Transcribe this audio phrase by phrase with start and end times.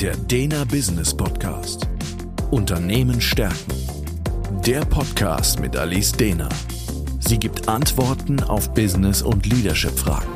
[0.00, 1.88] Der Dena Business Podcast.
[2.50, 3.72] Unternehmen stärken.
[4.66, 6.50] Der Podcast mit Alice Dena.
[7.18, 10.28] Sie gibt Antworten auf Business- und Leadership-Fragen.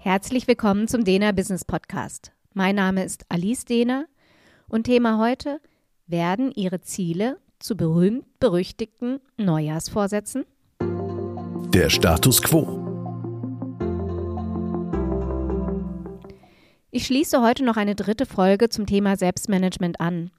[0.00, 2.32] Herzlich willkommen zum Dena Business Podcast.
[2.52, 4.04] Mein Name ist Alice Dena
[4.68, 5.62] und Thema heute:
[6.06, 10.44] Werden Ihre Ziele zu berühmt-berüchtigten Neujahrsvorsätzen?
[11.72, 12.85] Der Status quo.
[16.92, 20.30] Ich schließe heute noch eine dritte Folge zum Thema Selbstmanagement an.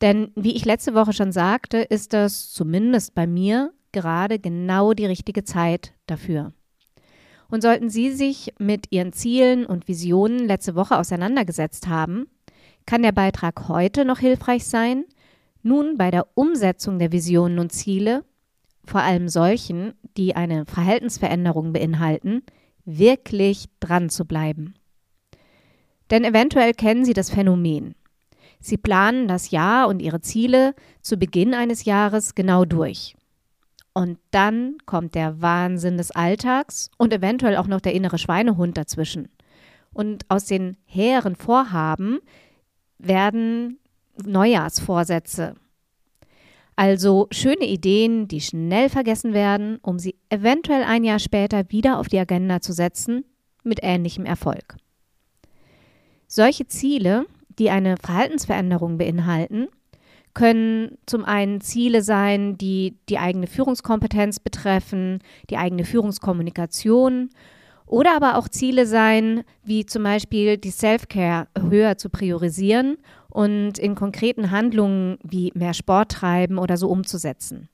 [0.00, 5.06] Denn wie ich letzte Woche schon sagte, ist das zumindest bei mir gerade genau die
[5.06, 6.52] richtige Zeit dafür.
[7.48, 12.26] Und sollten Sie sich mit Ihren Zielen und Visionen letzte Woche auseinandergesetzt haben,
[12.84, 15.04] kann der Beitrag heute noch hilfreich sein,
[15.62, 18.24] nun bei der Umsetzung der Visionen und Ziele,
[18.84, 22.42] vor allem solchen, die eine Verhaltensveränderung beinhalten,
[22.84, 24.74] wirklich dran zu bleiben.
[26.10, 27.94] Denn eventuell kennen Sie das Phänomen.
[28.60, 33.16] Sie planen das Jahr und Ihre Ziele zu Beginn eines Jahres genau durch.
[33.92, 39.28] Und dann kommt der Wahnsinn des Alltags und eventuell auch noch der innere Schweinehund dazwischen.
[39.94, 42.18] Und aus den hehren Vorhaben
[42.98, 43.78] werden
[44.22, 45.54] Neujahrsvorsätze.
[46.76, 52.08] Also schöne Ideen, die schnell vergessen werden, um sie eventuell ein Jahr später wieder auf
[52.08, 53.24] die Agenda zu setzen,
[53.64, 54.76] mit ähnlichem Erfolg.
[56.26, 57.26] Solche Ziele,
[57.58, 59.68] die eine Verhaltensveränderung beinhalten,
[60.34, 67.30] können zum einen Ziele sein, die die eigene Führungskompetenz betreffen, die eigene Führungskommunikation
[67.86, 72.98] oder aber auch Ziele sein, wie zum Beispiel die Self-Care höher zu priorisieren
[73.30, 77.68] und in konkreten Handlungen wie mehr Sport treiben oder so umzusetzen.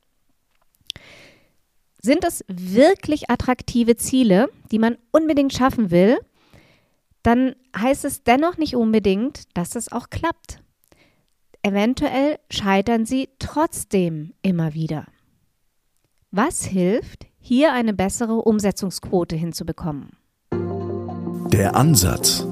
[2.01, 6.19] Sind es wirklich attraktive Ziele, die man unbedingt schaffen will,
[7.23, 10.63] dann heißt es dennoch nicht unbedingt, dass es auch klappt.
[11.63, 15.07] Eventuell scheitern sie trotzdem immer wieder.
[16.31, 20.17] Was hilft, hier eine bessere Umsetzungsquote hinzubekommen?
[21.53, 22.47] Der Ansatz.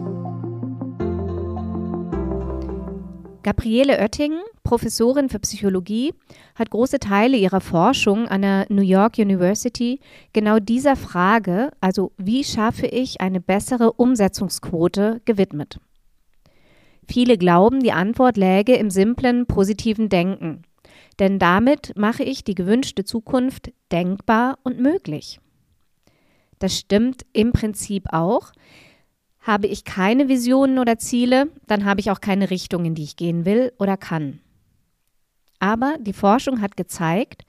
[3.43, 6.13] Gabriele Oetting, Professorin für Psychologie,
[6.55, 10.01] hat große Teile ihrer Forschung an der New York University
[10.33, 15.81] genau dieser Frage, also wie schaffe ich eine bessere Umsetzungsquote, gewidmet.
[17.09, 20.63] Viele glauben, die Antwort läge im simplen positiven Denken,
[21.19, 25.41] denn damit mache ich die gewünschte Zukunft denkbar und möglich.
[26.59, 28.53] Das stimmt im Prinzip auch,
[29.41, 33.17] habe ich keine Visionen oder Ziele, dann habe ich auch keine Richtung, in die ich
[33.17, 34.41] gehen will oder kann.
[35.59, 37.45] Aber die Forschung hat gezeigt,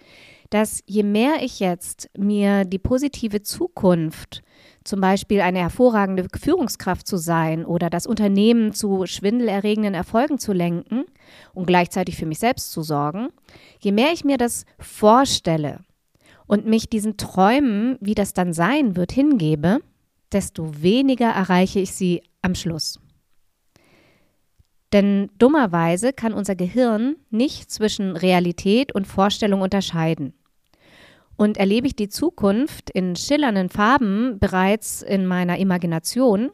[0.49, 4.43] dass je mehr ich jetzt mir die positive Zukunft,
[4.83, 11.05] zum Beispiel eine hervorragende Führungskraft zu sein oder das Unternehmen zu schwindelerregenden Erfolgen zu lenken
[11.53, 13.29] und gleichzeitig für mich selbst zu sorgen,
[13.79, 15.79] je mehr ich mir das vorstelle
[16.47, 19.79] und mich diesen Träumen, wie das dann sein wird, hingebe,
[20.33, 22.99] desto weniger erreiche ich sie am Schluss.
[24.93, 30.33] Denn dummerweise kann unser Gehirn nicht zwischen Realität und Vorstellung unterscheiden.
[31.37, 36.51] Und erlebe ich die Zukunft in schillernden Farben bereits in meiner Imagination,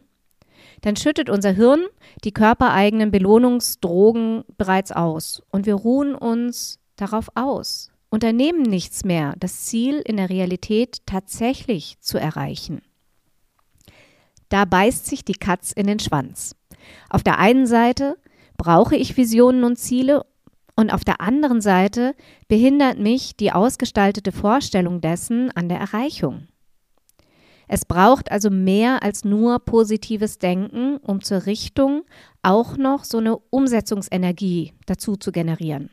[0.82, 1.86] dann schüttet unser Hirn
[2.24, 9.66] die körpereigenen Belohnungsdrogen bereits aus und wir ruhen uns darauf aus, unternehmen nichts mehr, das
[9.66, 12.82] Ziel in der Realität tatsächlich zu erreichen.
[14.50, 16.56] Da beißt sich die Katz in den Schwanz.
[17.10, 18.18] Auf der einen Seite
[18.58, 20.26] brauche ich Visionen und Ziele
[20.76, 22.16] und auf der anderen Seite
[22.48, 26.48] behindert mich die ausgestaltete Vorstellung dessen an der Erreichung.
[27.68, 32.04] Es braucht also mehr als nur positives Denken, um zur Richtung
[32.42, 35.90] auch noch so eine Umsetzungsenergie dazu zu generieren.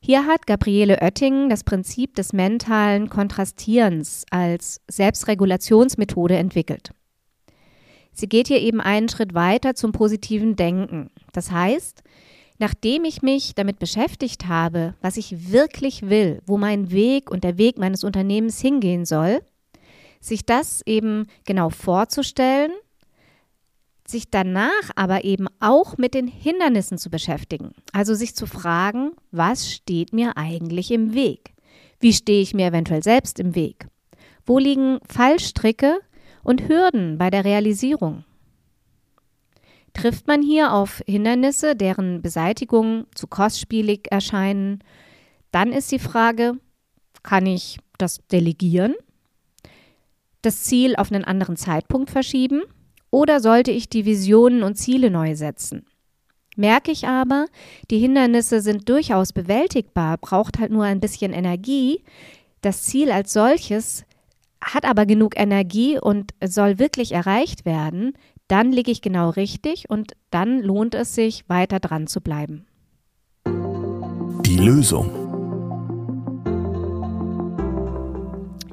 [0.00, 6.92] Hier hat Gabriele Oetting das Prinzip des mentalen Kontrastierens als Selbstregulationsmethode entwickelt.
[8.18, 11.10] Sie geht hier eben einen Schritt weiter zum positiven Denken.
[11.32, 12.02] Das heißt,
[12.58, 17.58] nachdem ich mich damit beschäftigt habe, was ich wirklich will, wo mein Weg und der
[17.58, 19.40] Weg meines Unternehmens hingehen soll,
[20.20, 22.72] sich das eben genau vorzustellen,
[24.04, 27.70] sich danach aber eben auch mit den Hindernissen zu beschäftigen.
[27.92, 31.54] Also sich zu fragen, was steht mir eigentlich im Weg?
[32.00, 33.86] Wie stehe ich mir eventuell selbst im Weg?
[34.44, 36.00] Wo liegen Fallstricke,
[36.42, 38.24] und Hürden bei der Realisierung.
[39.94, 44.84] Trifft man hier auf Hindernisse, deren Beseitigung zu kostspielig erscheinen,
[45.50, 46.54] dann ist die Frage,
[47.22, 48.94] kann ich das delegieren?
[50.42, 52.62] das Ziel auf einen anderen Zeitpunkt verschieben
[53.10, 55.84] oder sollte ich die Visionen und Ziele neu setzen?
[56.56, 57.46] Merke ich aber,
[57.90, 62.02] die Hindernisse sind durchaus bewältigbar, braucht halt nur ein bisschen Energie.
[62.62, 64.04] Das Ziel als solches
[64.62, 68.14] hat aber genug Energie und soll wirklich erreicht werden,
[68.48, 72.66] dann liege ich genau richtig und dann lohnt es sich, weiter dran zu bleiben.
[73.46, 75.10] Die Lösung.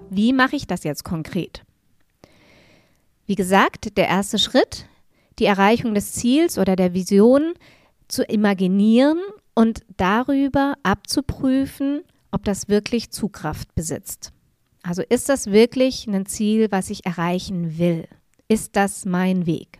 [0.09, 1.63] Wie mache ich das jetzt konkret?
[3.25, 4.87] Wie gesagt, der erste Schritt,
[5.39, 7.53] die Erreichung des Ziels oder der Vision
[8.07, 9.19] zu imaginieren
[9.55, 14.31] und darüber abzuprüfen, ob das wirklich Zugkraft besitzt.
[14.87, 18.07] Also ist das wirklich ein Ziel, was ich erreichen will?
[18.47, 19.79] Ist das mein Weg?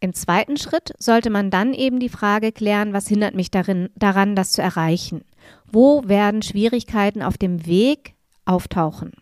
[0.00, 4.34] Im zweiten Schritt sollte man dann eben die Frage klären, was hindert mich darin, daran,
[4.34, 5.22] das zu erreichen?
[5.70, 8.14] Wo werden Schwierigkeiten auf dem Weg
[8.44, 9.12] auftauchen?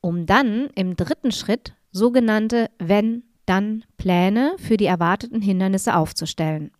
[0.00, 6.70] Um dann im dritten Schritt sogenannte Wenn-Dann-Pläne für die erwarteten Hindernisse aufzustellen.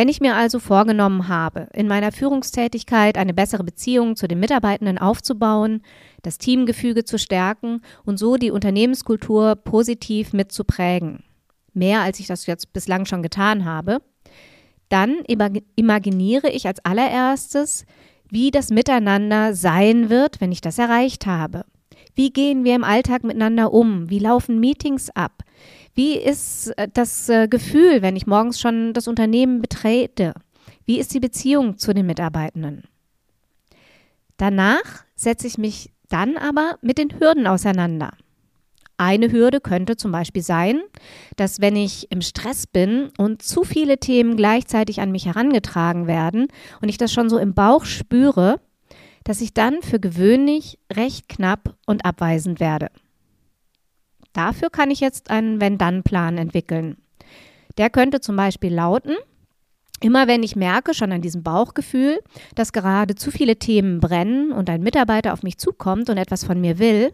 [0.00, 4.96] Wenn ich mir also vorgenommen habe, in meiner Führungstätigkeit eine bessere Beziehung zu den Mitarbeitenden
[4.96, 5.82] aufzubauen,
[6.22, 11.22] das Teamgefüge zu stärken und so die Unternehmenskultur positiv mitzuprägen,
[11.74, 14.00] mehr als ich das jetzt bislang schon getan habe,
[14.88, 15.18] dann
[15.76, 17.84] imaginiere ich als allererstes,
[18.30, 21.66] wie das Miteinander sein wird, wenn ich das erreicht habe.
[22.14, 24.08] Wie gehen wir im Alltag miteinander um?
[24.08, 25.42] Wie laufen Meetings ab?
[25.94, 30.34] Wie ist äh, das äh, Gefühl, wenn ich morgens schon das Unternehmen betrete?
[30.86, 32.84] Wie ist die Beziehung zu den Mitarbeitenden?
[34.36, 38.12] Danach setze ich mich dann aber mit den Hürden auseinander.
[38.96, 40.82] Eine Hürde könnte zum Beispiel sein,
[41.36, 46.48] dass wenn ich im Stress bin und zu viele Themen gleichzeitig an mich herangetragen werden
[46.82, 48.60] und ich das schon so im Bauch spüre,
[49.24, 52.88] dass ich dann für gewöhnlich recht knapp und abweisend werde.
[54.32, 56.96] Dafür kann ich jetzt einen Wenn-Dann-Plan entwickeln.
[57.78, 59.16] Der könnte zum Beispiel lauten,
[60.00, 62.20] immer wenn ich merke, schon an diesem Bauchgefühl,
[62.54, 66.60] dass gerade zu viele Themen brennen und ein Mitarbeiter auf mich zukommt und etwas von
[66.60, 67.12] mir will,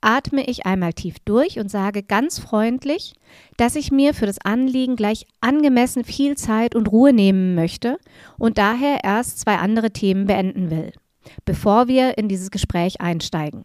[0.00, 3.14] atme ich einmal tief durch und sage ganz freundlich,
[3.58, 7.98] dass ich mir für das Anliegen gleich angemessen viel Zeit und Ruhe nehmen möchte
[8.38, 10.92] und daher erst zwei andere Themen beenden will,
[11.44, 13.64] bevor wir in dieses Gespräch einsteigen.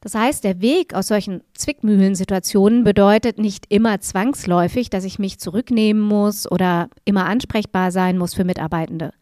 [0.00, 6.02] Das heißt, der Weg aus solchen Zwickmühlensituationen bedeutet nicht immer zwangsläufig, dass ich mich zurücknehmen
[6.02, 9.12] muss oder immer ansprechbar sein muss für Mitarbeitende,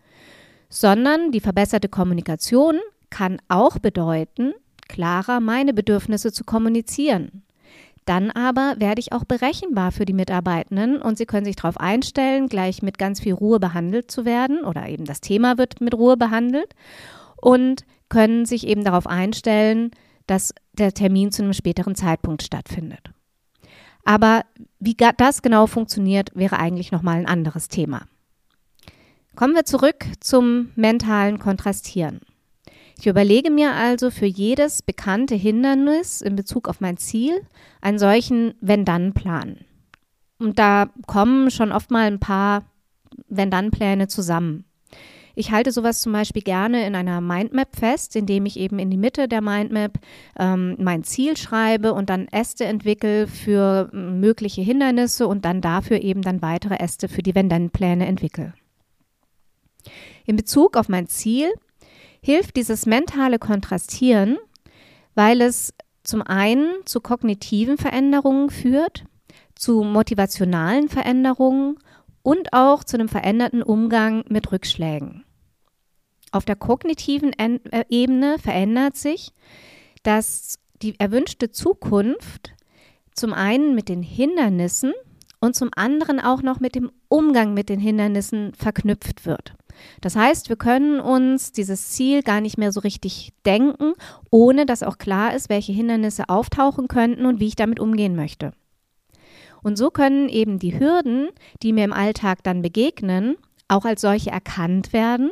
[0.68, 2.78] sondern die verbesserte Kommunikation
[3.10, 4.52] kann auch bedeuten,
[4.88, 7.42] klarer meine Bedürfnisse zu kommunizieren.
[8.04, 12.48] Dann aber werde ich auch berechenbar für die Mitarbeitenden und sie können sich darauf einstellen,
[12.48, 16.16] gleich mit ganz viel Ruhe behandelt zu werden oder eben das Thema wird mit Ruhe
[16.16, 16.74] behandelt
[17.36, 19.90] und können sich eben darauf einstellen,
[20.28, 23.10] dass der Termin zu einem späteren Zeitpunkt stattfindet.
[24.04, 24.44] Aber
[24.78, 28.02] wie das genau funktioniert, wäre eigentlich nochmal ein anderes Thema.
[29.34, 32.20] Kommen wir zurück zum mentalen Kontrastieren.
[32.98, 37.46] Ich überlege mir also für jedes bekannte Hindernis in Bezug auf mein Ziel
[37.80, 39.58] einen solchen Wenn-Dann-Plan.
[40.38, 42.64] Und da kommen schon oft mal ein paar
[43.28, 44.64] Wenn-Dann-Pläne zusammen.
[45.38, 48.96] Ich halte sowas zum Beispiel gerne in einer Mindmap fest, indem ich eben in die
[48.96, 50.00] Mitte der Mindmap
[50.36, 56.22] ähm, mein Ziel schreibe und dann Äste entwickle für mögliche Hindernisse und dann dafür eben
[56.22, 58.52] dann weitere Äste für die Wenn-Dann-Pläne entwickle.
[60.26, 61.52] In Bezug auf mein Ziel
[62.20, 64.38] hilft dieses mentale Kontrastieren,
[65.14, 69.04] weil es zum einen zu kognitiven Veränderungen führt,
[69.54, 71.78] zu motivationalen Veränderungen
[72.22, 75.22] und auch zu einem veränderten Umgang mit Rückschlägen.
[76.32, 79.32] Auf der kognitiven äh, Ebene verändert sich,
[80.02, 82.52] dass die erwünschte Zukunft
[83.14, 84.92] zum einen mit den Hindernissen
[85.40, 89.54] und zum anderen auch noch mit dem Umgang mit den Hindernissen verknüpft wird.
[90.00, 93.94] Das heißt, wir können uns dieses Ziel gar nicht mehr so richtig denken,
[94.30, 98.52] ohne dass auch klar ist, welche Hindernisse auftauchen könnten und wie ich damit umgehen möchte.
[99.62, 101.28] Und so können eben die Hürden,
[101.62, 103.36] die mir im Alltag dann begegnen,
[103.68, 105.30] auch als solche erkannt werden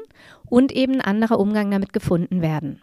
[0.49, 2.81] und eben ein anderer Umgang damit gefunden werden.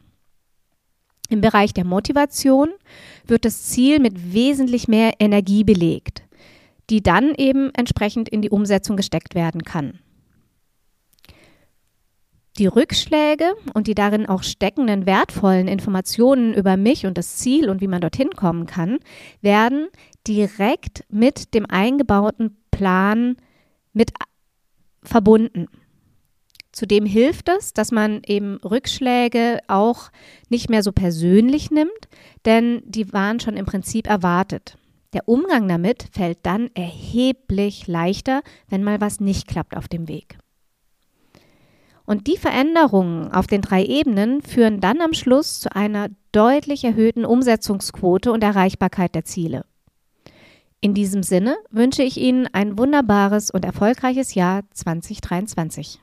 [1.30, 2.70] Im Bereich der Motivation
[3.26, 6.24] wird das Ziel mit wesentlich mehr Energie belegt,
[6.90, 10.00] die dann eben entsprechend in die Umsetzung gesteckt werden kann.
[12.60, 17.82] Die Rückschläge und die darin auch steckenden wertvollen Informationen über mich und das Ziel und
[17.82, 19.00] wie man dorthin kommen kann,
[19.42, 19.88] werden
[20.28, 23.38] direkt mit dem eingebauten Plan
[23.92, 24.12] mit
[25.02, 25.68] verbunden.
[26.74, 30.10] Zudem hilft es, dass man eben Rückschläge auch
[30.50, 31.92] nicht mehr so persönlich nimmt,
[32.46, 34.78] denn die waren schon im Prinzip erwartet.
[35.14, 40.40] Der Umgang damit fällt dann erheblich leichter, wenn mal was nicht klappt auf dem Weg.
[42.06, 47.24] Und die Veränderungen auf den drei Ebenen führen dann am Schluss zu einer deutlich erhöhten
[47.24, 49.64] Umsetzungsquote und Erreichbarkeit der Ziele.
[50.82, 56.03] In diesem Sinne wünsche ich Ihnen ein wunderbares und erfolgreiches Jahr 2023.